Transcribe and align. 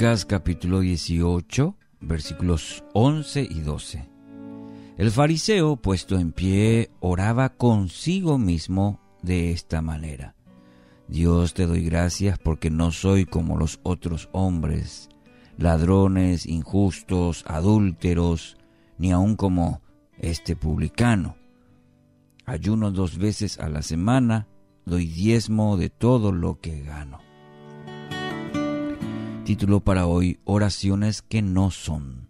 Lucas 0.00 0.24
capítulo 0.24 0.78
18, 0.78 1.76
versículos 2.02 2.84
11 2.94 3.48
y 3.50 3.62
12. 3.62 4.08
El 4.96 5.10
fariseo, 5.10 5.74
puesto 5.74 6.20
en 6.20 6.30
pie, 6.30 6.92
oraba 7.00 7.48
consigo 7.48 8.38
mismo 8.38 9.00
de 9.22 9.50
esta 9.50 9.82
manera. 9.82 10.36
Dios 11.08 11.52
te 11.52 11.66
doy 11.66 11.84
gracias 11.84 12.38
porque 12.38 12.70
no 12.70 12.92
soy 12.92 13.24
como 13.24 13.56
los 13.56 13.80
otros 13.82 14.28
hombres, 14.30 15.08
ladrones, 15.56 16.46
injustos, 16.46 17.42
adúlteros, 17.48 18.56
ni 18.98 19.10
aun 19.10 19.34
como 19.34 19.82
este 20.16 20.54
publicano. 20.54 21.34
Ayuno 22.46 22.92
dos 22.92 23.18
veces 23.18 23.58
a 23.58 23.68
la 23.68 23.82
semana, 23.82 24.46
doy 24.86 25.06
diezmo 25.06 25.76
de 25.76 25.90
todo 25.90 26.30
lo 26.30 26.60
que 26.60 26.82
gano. 26.82 27.27
Título 29.48 29.80
para 29.80 30.06
hoy, 30.06 30.40
oraciones 30.44 31.22
que 31.22 31.40
no 31.40 31.70
son. 31.70 32.28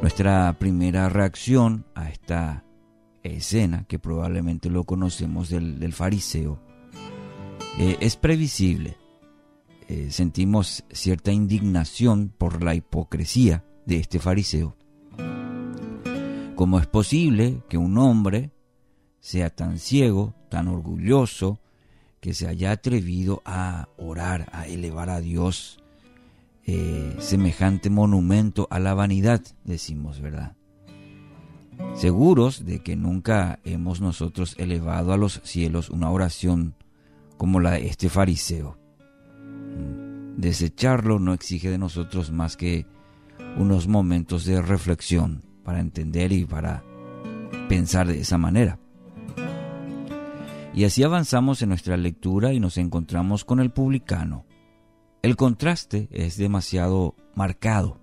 Nuestra 0.00 0.56
primera 0.60 1.08
reacción 1.08 1.86
a 1.96 2.08
esta 2.08 2.64
escena, 3.24 3.84
que 3.88 3.98
probablemente 3.98 4.70
lo 4.70 4.84
conocemos 4.84 5.48
del, 5.48 5.92
fariseo, 5.92 6.60
eh, 7.80 7.96
es 7.98 8.14
previsible. 8.14 8.96
Eh, 9.88 10.06
sentimos 10.12 10.84
cierta 10.92 11.32
indignación 11.32 12.28
por 12.28 12.62
la 12.62 12.76
hipocresía 12.76 13.64
de 13.86 13.96
este 13.96 14.20
fariseo. 14.20 14.76
¿Cómo 16.54 16.78
es 16.78 16.86
posible 16.86 17.60
que 17.68 17.76
un 17.76 17.98
hombre 17.98 18.52
sea 19.18 19.50
tan 19.50 19.80
ciego, 19.80 20.32
tan 20.48 20.68
orgulloso, 20.68 21.58
que 22.24 22.32
se 22.32 22.48
haya 22.48 22.70
atrevido 22.70 23.42
a 23.44 23.90
orar, 23.98 24.48
a 24.52 24.66
elevar 24.66 25.10
a 25.10 25.20
Dios 25.20 25.78
eh, 26.64 27.14
semejante 27.18 27.90
monumento 27.90 28.66
a 28.70 28.78
la 28.78 28.94
vanidad, 28.94 29.42
decimos, 29.64 30.22
¿verdad? 30.22 30.56
Seguros 31.92 32.64
de 32.64 32.82
que 32.82 32.96
nunca 32.96 33.60
hemos 33.62 34.00
nosotros 34.00 34.54
elevado 34.56 35.12
a 35.12 35.18
los 35.18 35.42
cielos 35.44 35.90
una 35.90 36.10
oración 36.10 36.74
como 37.36 37.60
la 37.60 37.72
de 37.72 37.88
este 37.88 38.08
fariseo. 38.08 38.78
Mm, 39.38 40.40
desecharlo 40.40 41.18
no 41.18 41.34
exige 41.34 41.68
de 41.68 41.76
nosotros 41.76 42.32
más 42.32 42.56
que 42.56 42.86
unos 43.58 43.86
momentos 43.86 44.46
de 44.46 44.62
reflexión 44.62 45.42
para 45.62 45.78
entender 45.78 46.32
y 46.32 46.46
para 46.46 46.84
pensar 47.68 48.06
de 48.06 48.20
esa 48.20 48.38
manera. 48.38 48.78
Y 50.74 50.84
así 50.84 51.04
avanzamos 51.04 51.62
en 51.62 51.68
nuestra 51.68 51.96
lectura 51.96 52.52
y 52.52 52.58
nos 52.58 52.78
encontramos 52.78 53.44
con 53.44 53.60
el 53.60 53.70
publicano. 53.70 54.44
El 55.22 55.36
contraste 55.36 56.08
es 56.10 56.36
demasiado 56.36 57.14
marcado. 57.34 58.00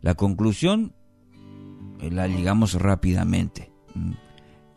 La 0.00 0.14
conclusión 0.14 0.94
eh, 2.00 2.10
la 2.10 2.28
ligamos 2.28 2.74
rápidamente. 2.74 3.72
Mm. 3.94 4.12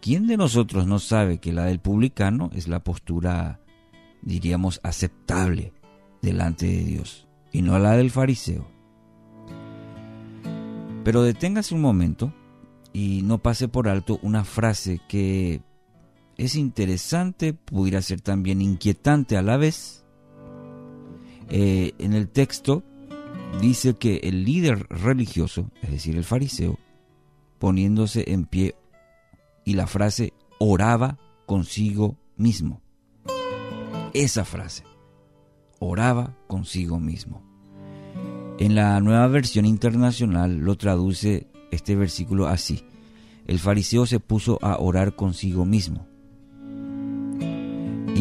¿Quién 0.02 0.28
de 0.28 0.38
nosotros 0.38 0.88
no 0.88 0.98
sabe 0.98 1.40
que 1.40 1.54
la 1.54 1.66
del 1.66 1.80
publicano 1.80 2.50
es 2.54 2.68
la 2.68 2.84
postura, 2.84 3.60
diríamos, 4.22 4.80
aceptable 4.82 5.74
delante 6.22 6.66
de 6.66 6.84
Dios 6.84 7.28
y 7.52 7.62
no 7.62 7.78
la 7.78 7.98
del 7.98 8.10
fariseo? 8.10 8.66
Pero 11.04 11.22
deténgase 11.22 11.76
un 11.76 11.82
momento 11.82 12.34
y 12.94 13.22
no 13.24 13.38
pase 13.38 13.68
por 13.68 13.88
alto 13.88 14.20
una 14.24 14.44
frase 14.44 15.02
que 15.08 15.62
es 16.40 16.56
interesante, 16.56 17.54
pudiera 17.54 18.02
ser 18.02 18.22
también 18.22 18.62
inquietante 18.62 19.36
a 19.36 19.42
la 19.42 19.58
vez. 19.58 20.06
Eh, 21.50 21.92
en 22.00 22.14
el 22.14 22.30
texto 22.30 22.82
dice 23.60 23.96
que 23.96 24.22
el 24.24 24.46
líder 24.46 24.88
religioso, 24.90 25.70
es 25.82 25.92
decir, 25.92 26.16
el 26.16 26.24
fariseo, 26.24 26.80
poniéndose 27.60 28.32
en 28.32 28.46
pie, 28.46 28.76
y 29.66 29.74
la 29.74 29.86
frase 29.86 30.32
oraba 30.60 31.20
consigo 31.46 32.16
mismo. 32.38 32.82
Esa 34.14 34.46
frase, 34.46 34.86
oraba 35.80 36.38
consigo 36.48 37.02
mismo. 37.02 37.44
En 38.60 38.76
la 38.76 38.98
nueva 39.02 39.28
versión 39.28 39.66
internacional 39.66 40.60
lo 40.60 40.78
traduce 40.78 41.50
este 41.70 41.98
versículo 41.98 42.48
así. 42.48 42.86
El 43.46 43.60
fariseo 43.60 44.06
se 44.06 44.22
puso 44.22 44.58
a 44.62 44.78
orar 44.80 45.18
consigo 45.18 45.66
mismo. 45.66 46.09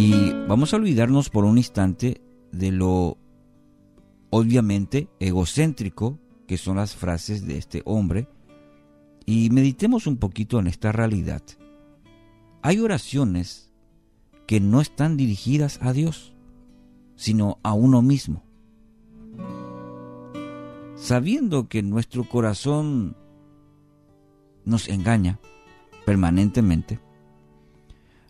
Y 0.01 0.33
vamos 0.47 0.73
a 0.73 0.77
olvidarnos 0.77 1.29
por 1.29 1.45
un 1.45 1.59
instante 1.59 2.23
de 2.53 2.71
lo 2.71 3.19
obviamente 4.31 5.09
egocéntrico 5.19 6.21
que 6.47 6.57
son 6.57 6.77
las 6.77 6.95
frases 6.95 7.49
de 7.49 7.59
este 7.59 7.83
hombre 7.85 8.29
y 9.27 9.51
meditemos 9.51 10.07
un 10.07 10.19
poquito 10.19 10.61
en 10.61 10.69
esta 10.69 10.93
realidad. 10.93 11.43
Hay 12.63 12.79
oraciones 12.79 13.73
que 14.47 14.61
no 14.61 14.81
están 14.81 15.17
dirigidas 15.17 15.81
a 15.83 15.93
Dios, 15.93 16.33
sino 17.17 17.59
a 17.65 17.73
uno 17.73 18.01
mismo. 18.01 18.45
Sabiendo 20.95 21.69
que 21.69 21.83
nuestro 21.83 22.23
corazón 22.29 23.17
nos 24.65 24.89
engaña 24.89 25.41
permanentemente, 26.07 27.01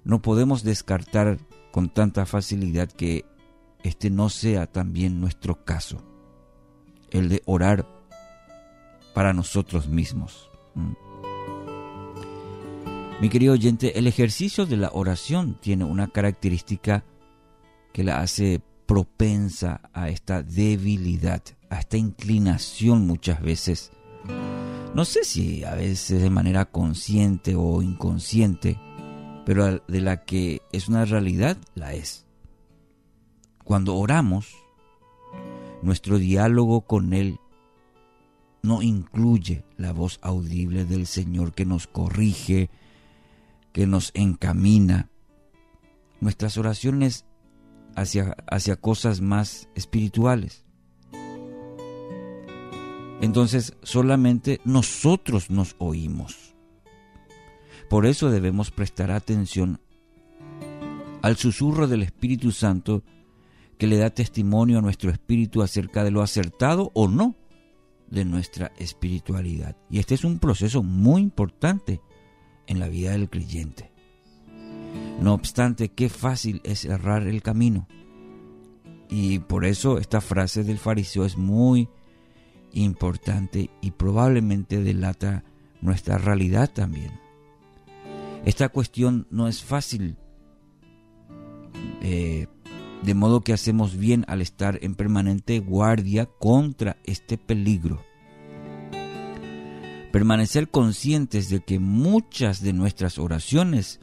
no 0.04 0.22
podemos 0.22 0.62
descartar 0.62 1.36
con 1.78 1.91
tanta 1.91 2.27
facilidad 2.27 2.91
que 2.91 3.25
este 3.84 4.11
no 4.11 4.31
sea 4.31 4.66
también 4.66 5.21
nuestro 5.21 5.65
caso, 5.65 6.03
el 7.12 7.28
de 7.28 7.41
orar 7.47 7.87
para 9.15 9.33
nosotros 9.33 9.87
mismos. 9.87 10.50
Mm. 10.75 10.94
Mi 13.21 13.28
querido 13.28 13.53
oyente, 13.53 13.97
el 13.97 14.09
ejercicio 14.09 14.66
de 14.66 14.77
la 14.77 14.91
oración 14.93 15.56
tiene 15.61 15.84
una 15.84 16.09
característica 16.09 17.05
que 17.93 18.03
la 18.03 18.22
hace 18.22 18.60
propensa 18.84 19.81
a 19.93 20.09
esta 20.09 20.43
debilidad, 20.43 21.45
a 21.71 21.78
esta 21.78 21.97
inclinación 21.97 23.06
muchas 23.06 23.41
veces. 23.41 23.93
No 24.97 25.05
sé 25.05 25.22
si 25.22 25.62
a 25.62 25.77
veces 25.77 26.22
de 26.22 26.31
manera 26.31 26.65
consciente 26.65 27.55
o 27.55 27.83
inconsciente, 27.83 28.81
pero 29.48 29.82
de 29.88 30.03
la 30.03 30.26
que 30.26 30.60
es 30.72 30.88
una 30.88 31.06
realidad, 31.06 31.56
la 31.75 31.94
es. 31.94 32.26
Cuando 33.64 33.97
oramos, 33.97 34.54
nuestro 35.81 36.19
diálogo 36.19 36.82
con 36.82 37.14
Él 37.14 37.41
no 38.62 38.82
incluye 38.82 39.64
la 39.78 39.94
voz 39.94 40.19
audible 40.20 40.84
del 40.84 41.06
Señor 41.06 41.54
que 41.54 41.64
nos 41.64 41.86
corrige, 41.86 42.69
que 43.72 43.86
nos 43.86 44.10
encamina. 44.12 45.09
Nuestras 46.20 46.59
oraciones 46.59 47.25
hacia, 47.97 48.36
hacia 48.50 48.76
cosas 48.76 49.22
más 49.22 49.70
espirituales. 49.75 50.66
Entonces 53.22 53.78
solamente 53.82 54.60
nosotros 54.66 55.48
nos 55.48 55.75
oímos. 55.78 56.47
Por 57.88 58.06
eso 58.06 58.31
debemos 58.31 58.71
prestar 58.71 59.10
atención 59.10 59.81
al 61.22 61.37
susurro 61.37 61.88
del 61.88 62.03
Espíritu 62.03 62.53
Santo 62.53 63.03
que 63.78 63.87
le 63.87 63.97
da 63.97 64.10
testimonio 64.10 64.78
a 64.78 64.82
nuestro 64.82 65.10
espíritu 65.10 65.62
acerca 65.62 66.04
de 66.04 66.10
lo 66.10 66.21
acertado 66.22 66.91
o 66.94 67.09
no 67.09 67.37
de 68.10 68.25
nuestra 68.25 68.72
espiritualidad. 68.78 69.77
Y 69.88 70.00
este 70.00 70.15
es 70.15 70.25
un 70.25 70.38
proceso 70.38 70.82
muy 70.82 71.22
importante 71.22 72.01
en 72.66 72.80
la 72.80 72.89
vida 72.89 73.12
del 73.12 73.30
creyente. 73.30 73.92
No 75.21 75.34
obstante, 75.34 75.89
qué 75.91 76.09
fácil 76.09 76.60
es 76.65 76.84
errar 76.84 77.27
el 77.27 77.42
camino. 77.42 77.86
Y 79.09 79.39
por 79.39 79.65
eso 79.65 79.98
esta 79.98 80.21
frase 80.21 80.65
del 80.65 80.78
fariseo 80.78 81.24
es 81.24 81.36
muy 81.36 81.89
importante 82.72 83.71
y 83.80 83.92
probablemente 83.92 84.83
delata 84.83 85.45
nuestra 85.80 86.18
realidad 86.18 86.71
también. 86.71 87.28
Esta 88.44 88.68
cuestión 88.68 89.26
no 89.30 89.48
es 89.48 89.62
fácil, 89.62 90.16
eh, 92.00 92.46
de 93.02 93.14
modo 93.14 93.42
que 93.42 93.52
hacemos 93.52 93.96
bien 93.96 94.24
al 94.28 94.40
estar 94.40 94.78
en 94.82 94.94
permanente 94.94 95.58
guardia 95.60 96.26
contra 96.26 96.96
este 97.04 97.36
peligro. 97.36 98.02
Permanecer 100.12 100.70
conscientes 100.70 101.50
de 101.50 101.60
que 101.60 101.78
muchas 101.78 102.62
de 102.62 102.72
nuestras 102.72 103.18
oraciones 103.18 104.00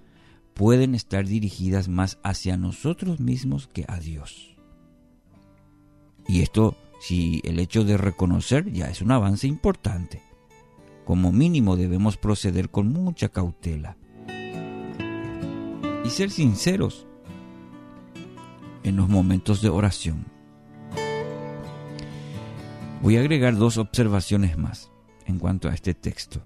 pueden 0.53 0.95
estar 0.95 1.25
dirigidas 1.25 1.87
más 1.87 2.19
hacia 2.23 2.57
nosotros 2.57 3.19
mismos 3.19 3.67
que 3.67 3.85
a 3.87 3.99
Dios. 3.99 4.55
Y 6.27 6.41
esto, 6.41 6.77
si 7.01 7.41
el 7.43 7.59
hecho 7.59 7.83
de 7.83 7.97
reconocer 7.97 8.71
ya 8.71 8.89
es 8.89 9.01
un 9.01 9.11
avance 9.11 9.47
importante. 9.47 10.21
Como 11.03 11.31
mínimo 11.31 11.75
debemos 11.75 12.17
proceder 12.17 12.69
con 12.69 12.91
mucha 12.91 13.29
cautela 13.29 13.97
y 16.05 16.09
ser 16.11 16.29
sinceros 16.29 17.07
en 18.83 18.95
los 18.95 19.09
momentos 19.09 19.61
de 19.63 19.69
oración. 19.69 20.27
Voy 23.01 23.17
a 23.17 23.21
agregar 23.21 23.57
dos 23.57 23.77
observaciones 23.77 24.57
más 24.57 24.91
en 25.25 25.39
cuanto 25.39 25.67
a 25.67 25.73
este 25.73 25.95
texto 25.95 26.45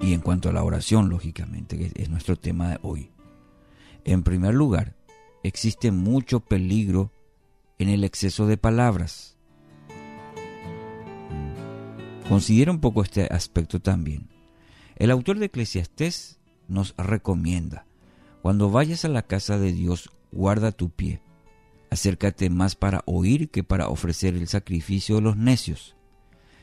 y 0.00 0.14
en 0.14 0.20
cuanto 0.20 0.48
a 0.48 0.52
la 0.52 0.62
oración, 0.62 1.10
lógicamente, 1.10 1.76
que 1.76 1.92
es 1.94 2.08
nuestro 2.08 2.36
tema 2.36 2.70
de 2.70 2.78
hoy. 2.82 3.10
En 4.04 4.22
primer 4.22 4.54
lugar, 4.54 4.96
existe 5.42 5.90
mucho 5.90 6.40
peligro 6.40 7.12
en 7.78 7.90
el 7.90 8.02
exceso 8.02 8.46
de 8.46 8.56
palabras. 8.56 9.36
Considera 12.28 12.70
un 12.70 12.80
poco 12.80 13.02
este 13.02 13.26
aspecto 13.26 13.80
también. 13.80 14.28
El 14.96 15.10
autor 15.10 15.38
de 15.38 15.46
Eclesiastés 15.46 16.40
nos 16.68 16.94
recomienda, 16.96 17.86
cuando 18.46 18.70
vayas 18.70 19.04
a 19.04 19.08
la 19.08 19.22
casa 19.22 19.58
de 19.58 19.72
Dios, 19.72 20.08
guarda 20.30 20.70
tu 20.70 20.88
pie. 20.88 21.20
Acércate 21.90 22.48
más 22.48 22.76
para 22.76 23.02
oír 23.04 23.50
que 23.50 23.64
para 23.64 23.88
ofrecer 23.88 24.36
el 24.36 24.46
sacrificio 24.46 25.16
de 25.16 25.22
los 25.22 25.36
necios, 25.36 25.96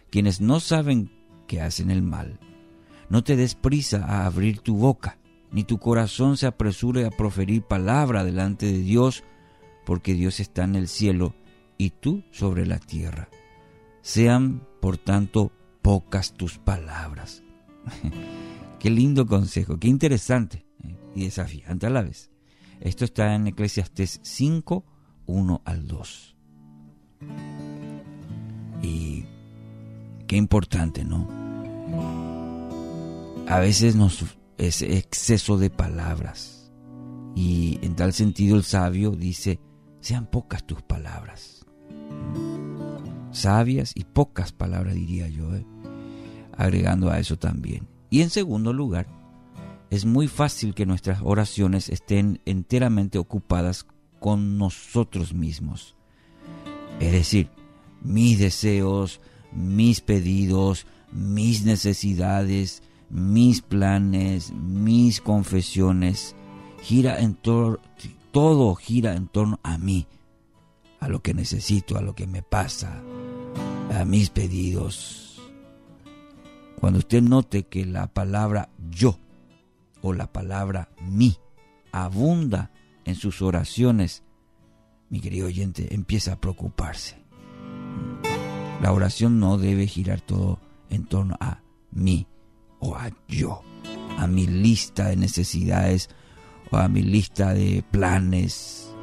quienes 0.09 0.39
no 0.39 0.62
saben 0.62 1.12
que 1.45 1.59
hacen 1.59 1.91
el 1.91 2.01
mal. 2.01 2.39
No 3.09 3.25
te 3.25 3.35
des 3.35 3.56
prisa 3.56 4.06
a 4.06 4.25
abrir 4.25 4.59
tu 4.59 4.77
boca, 4.77 5.18
ni 5.51 5.65
tu 5.65 5.77
corazón 5.77 6.38
se 6.38 6.47
apresure 6.47 7.06
a 7.06 7.12
proferir 7.12 7.63
palabra 7.63 8.24
delante 8.24 8.65
de 8.65 8.80
Dios, 8.80 9.25
porque 9.85 10.13
Dios 10.13 10.39
está 10.39 10.63
en 10.63 10.77
el 10.77 10.88
cielo 10.88 11.35
y 11.77 11.89
tú 11.89 12.24
sobre 12.31 12.65
la 12.65 12.80
tierra. 12.80 13.27
Sean, 14.01 14.65
por 14.80 14.97
tanto, 14.97 15.51
pocas 15.81 16.31
tus 16.31 16.57
palabras. 16.59 17.44
qué 18.80 18.89
lindo 18.89 19.27
consejo, 19.27 19.77
qué 19.77 19.89
interesante 19.89 20.63
y 21.15 21.25
desafiante 21.25 21.88
a 21.88 21.89
la 21.89 22.01
vez. 22.01 22.31
Esto 22.80 23.06
está 23.06 23.36
en 23.36 23.48
Eclesiastes 23.48 24.19
5, 24.24 24.86
1 25.25 25.62
al 25.65 25.88
2. 25.88 26.36
Y 28.81 29.25
qué 30.27 30.36
importante, 30.36 31.06
¿no? 31.06 31.27
A 33.48 33.60
veces 33.60 33.95
nos 33.95 34.24
es 34.57 34.81
exceso 34.81 35.57
de 35.57 35.69
palabras. 35.69 36.71
Y 37.36 37.80
en 37.81 37.95
tal 37.95 38.13
sentido 38.13 38.56
el 38.56 38.63
sabio 38.63 39.12
dice, 39.12 39.59
sean 40.00 40.27
pocas 40.27 40.66
tus 40.66 40.81
palabras. 40.81 41.66
Sabias 43.31 43.94
y 43.95 44.04
pocas 44.04 44.51
palabras 44.51 44.94
diría 44.94 45.27
yo, 45.27 45.56
¿eh? 45.56 45.66
agregando 46.56 47.09
a 47.09 47.19
eso 47.19 47.38
también. 47.38 47.88
Y 48.09 48.21
en 48.21 48.30
segundo 48.30 48.74
lugar, 48.74 49.07
es 49.94 50.06
muy 50.06 50.28
fácil 50.28 50.74
que 50.74 50.88
nuestras 50.88 51.19
oraciones 51.22 51.88
estén 51.88 52.42
enteramente 52.45 53.19
ocupadas 53.19 53.86
con 54.19 54.57
nosotros 54.57 55.36
mismos. 55.36 55.95
Es 57.00 57.12
decir, 57.12 57.51
mis 58.01 58.40
deseos, 58.40 59.22
mis 59.51 60.01
pedidos, 60.01 60.88
mis 61.12 61.63
necesidades, 61.63 62.81
mis 63.12 63.62
planes, 63.62 64.51
mis 64.54 65.22
confesiones, 65.22 66.36
gira 66.81 67.19
en 67.19 67.36
todo 67.36 68.74
gira 68.74 69.13
en 69.13 69.28
torno 69.28 69.60
a 69.62 69.78
mí, 69.78 70.07
a 71.01 71.07
lo 71.07 71.22
que 71.22 71.36
necesito, 71.36 72.00
a 72.00 72.01
lo 72.01 72.16
que 72.16 72.25
me 72.25 72.42
pasa, 72.42 73.00
a 73.94 74.06
mis 74.06 74.31
pedidos. 74.31 75.40
Cuando 76.80 76.98
usted 76.98 77.22
note 77.22 77.68
que 77.68 77.86
la 77.86 78.07
palabra 78.07 78.69
yo 78.90 79.19
o 80.04 80.14
la 80.14 80.32
palabra 80.32 80.90
mí 81.02 81.38
abunda 81.92 82.72
en 83.06 83.16
sus 83.16 83.42
oraciones, 83.42 84.24
mi 85.10 85.20
querido 85.20 85.48
oyente, 85.48 85.96
empieza 85.96 86.34
a 86.34 86.42
preocuparse. 86.42 87.24
La 88.82 88.92
oración 88.92 89.40
no 89.40 89.58
debe 89.58 89.88
girar 89.88 90.22
todo 90.22 90.60
en 90.90 91.06
torno 91.06 91.38
a 91.40 91.62
mí 91.92 92.28
o 92.80 92.96
a 92.96 93.12
yo, 93.28 93.62
a 94.18 94.28
mi 94.28 94.46
lista 94.46 95.08
de 95.08 95.16
necesidades 95.16 96.10
o 96.70 96.78
a 96.78 96.90
mi 96.90 97.02
lista 97.02 97.54
de 97.54 97.84
planes, 97.90 98.94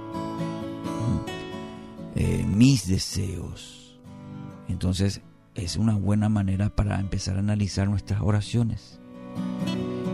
eh, 2.14 2.44
mis 2.46 2.86
deseos. 2.86 3.98
Entonces 4.68 5.22
es 5.54 5.76
una 5.76 5.96
buena 5.96 6.28
manera 6.28 6.68
para 6.68 7.00
empezar 7.00 7.36
a 7.36 7.40
analizar 7.40 7.88
nuestras 7.88 8.20
oraciones. 8.20 9.00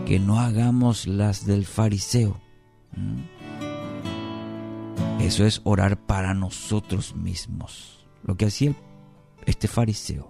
Que 0.07 0.19
no 0.19 0.39
hagamos 0.39 1.05
las 1.05 1.45
del 1.45 1.65
fariseo. 1.65 2.39
Eso 5.19 5.45
es 5.45 5.59
orar 5.65 5.97
para 5.97 6.33
nosotros 6.33 7.13
mismos. 7.13 8.07
Lo 8.23 8.37
que 8.37 8.45
hacía 8.45 8.73
este 9.45 9.67
fariseo 9.67 10.29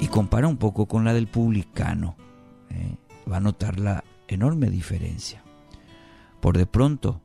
y 0.00 0.06
compara 0.08 0.48
un 0.48 0.56
poco 0.56 0.86
con 0.86 1.04
la 1.04 1.12
del 1.12 1.28
publicano, 1.28 2.16
¿eh? 2.70 2.96
va 3.30 3.36
a 3.36 3.40
notar 3.40 3.78
la 3.78 4.04
enorme 4.26 4.70
diferencia. 4.70 5.44
Por 6.40 6.56
de 6.56 6.64
pronto, 6.64 7.20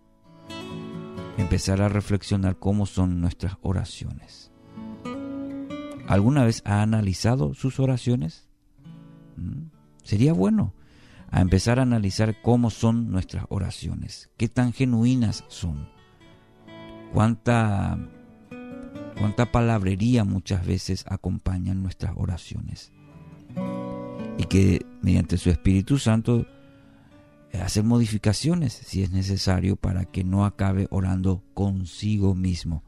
empezar 1.38 1.82
a 1.82 1.88
reflexionar 1.88 2.60
cómo 2.60 2.86
son 2.86 3.22
nuestras 3.22 3.56
oraciones. 3.62 4.52
¿Alguna 6.08 6.44
vez 6.44 6.62
ha 6.66 6.82
analizado 6.82 7.54
sus 7.54 7.80
oraciones? 7.80 8.50
¿Mm? 9.38 9.77
Sería 10.08 10.32
bueno 10.32 10.74
a 11.30 11.42
empezar 11.42 11.80
a 11.80 11.82
analizar 11.82 12.42
cómo 12.42 12.70
son 12.70 13.12
nuestras 13.12 13.46
oraciones, 13.50 14.30
qué 14.38 14.48
tan 14.48 14.72
genuinas 14.72 15.44
son, 15.50 15.90
cuánta 17.12 18.00
cuánta 19.20 19.52
palabrería 19.52 20.24
muchas 20.24 20.66
veces 20.66 21.04
acompañan 21.10 21.84
nuestras 21.84 22.14
oraciones. 22.16 22.94
Y 24.38 24.46
que 24.46 24.86
mediante 25.02 25.38
su 25.38 25.50
Espíritu 25.50 25.98
Santo 25.98 26.46
eh, 27.52 27.60
hacer 27.60 27.84
modificaciones 27.84 28.72
si 28.72 29.04
es 29.04 29.12
necesario 29.12 29.76
para 29.76 30.06
que 30.06 30.24
no 30.24 30.46
acabe 30.46 30.88
orando 30.90 31.44
consigo 31.54 32.34
mismo, 32.34 32.82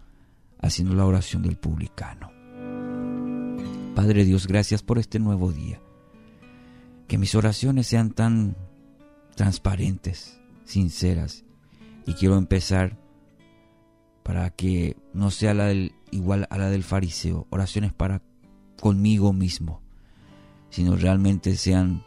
haciendo 0.62 0.96
la 0.96 1.06
oración 1.06 1.42
del 1.42 1.58
publicano. 1.58 2.32
Padre 3.94 4.24
Dios, 4.24 4.48
gracias 4.48 4.84
por 4.84 5.00
este 5.00 5.20
nuevo 5.20 5.52
día. 5.52 5.82
Que 7.10 7.18
mis 7.18 7.36
oraciones 7.36 7.88
sean 7.88 8.12
tan 8.12 8.56
transparentes, 9.36 10.40
sinceras. 10.64 11.44
Y 12.06 12.14
quiero 12.14 12.38
empezar 12.38 12.98
para 14.24 14.52
que 14.52 14.96
no 15.14 15.32
sea 15.32 15.54
la 15.54 15.66
del, 15.66 15.94
igual 16.12 16.48
a 16.50 16.58
la 16.58 16.70
del 16.70 16.84
fariseo, 16.84 17.48
oraciones 17.50 17.92
para 17.92 18.22
conmigo 18.80 19.34
mismo, 19.34 19.82
sino 20.70 20.96
realmente 20.96 21.56
sean 21.58 22.04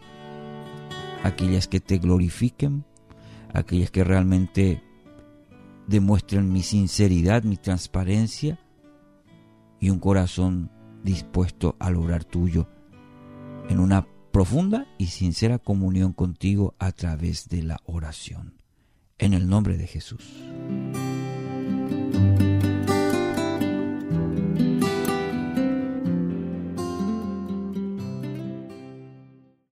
aquellas 1.25 1.69
que 1.69 1.81
te 1.81 1.99
glorifiquen, 1.99 2.85
aquellas 3.53 3.91
que 3.91 4.05
realmente 4.05 4.83
demuestren 5.87 6.53
mi 6.53 6.63
sinceridad, 6.63 7.43
mi 7.43 7.57
transparencia 7.57 8.59
y 9.81 9.91
un 9.91 9.99
corazón 9.99 10.71
dispuesto 11.03 11.75
a 11.81 11.91
lograr 11.91 12.25
tuyo 12.25 12.69
en 13.69 13.81
una 13.81 14.07
profunda 14.33 14.87
y 14.99 15.09
sincera 15.09 15.59
comunión 15.59 16.13
contigo 16.13 16.75
a 16.79 16.93
través 16.93 17.49
de 17.49 17.63
la 17.63 17.79
oración. 17.85 18.55
En 19.19 19.35
el 19.35 19.49
nombre 19.49 19.77
de 19.77 19.87
Jesús. 19.87 20.23